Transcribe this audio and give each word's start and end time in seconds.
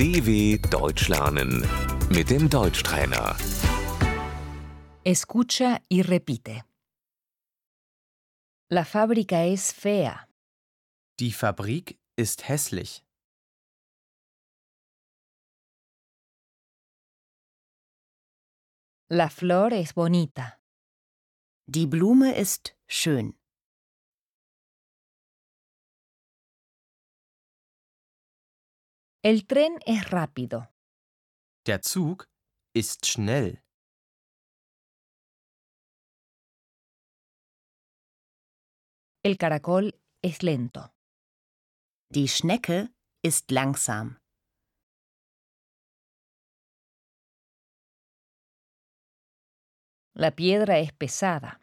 DW 0.00 0.56
Deutsch 0.70 1.08
lernen 1.08 1.62
mit 2.08 2.30
dem 2.30 2.48
Deutschtrainer. 2.48 3.36
Escucha 5.04 5.82
y 5.90 6.00
repite. 6.00 6.64
La 8.70 8.86
fábrica 8.86 9.44
es 9.44 9.74
fea. 9.74 10.26
Die 11.18 11.32
Fabrik 11.32 11.98
ist 12.16 12.48
hässlich. 12.48 13.04
La 19.10 19.28
flor 19.28 19.72
es 19.74 19.92
bonita. 19.92 20.58
Die 21.66 21.86
Blume 21.86 22.34
ist 22.34 22.74
schön. 22.86 23.34
El 29.22 29.46
tren 29.46 29.78
es 29.84 30.10
rápido. 30.10 30.72
Der 31.66 31.82
Zug 31.82 32.26
ist 32.74 33.04
schnell. 33.04 33.62
El 39.22 39.36
caracol 39.36 39.92
es 40.22 40.40
lento. 40.40 40.88
Die 42.08 42.28
Schnecke 42.28 42.88
ist 43.22 43.50
langsam. 43.50 44.16
La 50.14 50.30
piedra 50.30 50.78
es 50.78 50.92
pesada. 50.94 51.60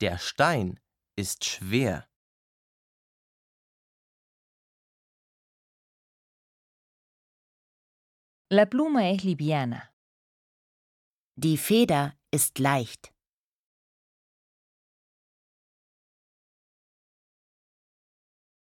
Der 0.00 0.18
Stein 0.18 0.78
ist 1.16 1.44
schwer. 1.44 2.08
La 8.50 8.66
pluma 8.66 9.08
es 9.08 9.24
liviana. 9.24 9.90
Die 11.34 11.56
Feder 11.56 12.18
ist 12.30 12.58
leicht. 12.58 13.10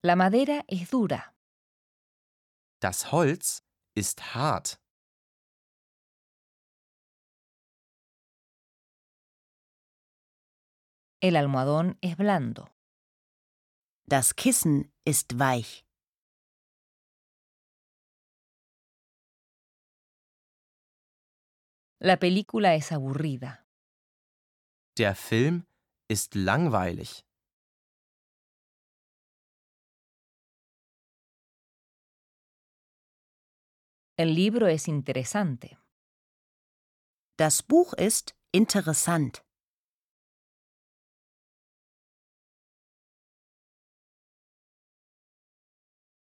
La 0.02 0.16
madera 0.16 0.64
es 0.68 0.90
dura. 0.90 1.36
Das 2.80 3.12
Holz 3.12 3.62
ist 3.94 4.34
hart. 4.34 4.80
El 11.22 11.36
almohadón 11.36 11.98
es 12.02 12.16
blando. 12.16 12.70
Das 14.06 14.36
Kissen 14.36 14.94
ist 15.06 15.40
weich. 15.40 15.86
La 22.06 22.18
película 22.18 22.76
es 22.76 22.92
aburrida. 22.92 23.66
Der 24.98 25.16
Film 25.16 25.66
ist 26.10 26.36
langweilig. 26.36 27.26
El 34.18 34.36
libro 34.36 34.68
es 34.68 34.90
interesante. 34.90 35.78
Das 37.38 37.64
Buch 37.64 37.94
ist 37.94 38.36
interessant. 38.52 39.46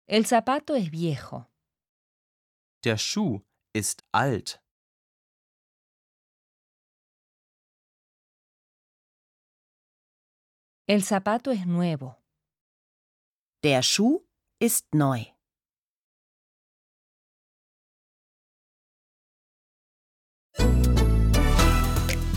El 0.08 0.24
zapato 0.24 0.74
es 0.74 0.90
viejo. 0.90 1.46
Der 2.82 2.96
Schuh 2.96 3.42
ist 3.74 4.06
alt. 4.12 4.65
El 10.88 11.02
zapato 11.02 11.50
es 11.50 11.66
nuevo. 11.66 12.16
Der 13.64 13.82
Schuh 13.82 14.24
ist 14.60 14.94
neu. 14.94 15.24